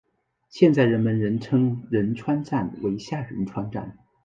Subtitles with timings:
[0.49, 3.99] 现在人们仍称仁川站为下仁川站。